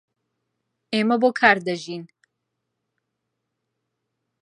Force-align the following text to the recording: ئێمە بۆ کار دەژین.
ئێمە 0.93 1.15
بۆ 1.21 1.29
کار 1.39 1.57
دەژین. 1.65 2.03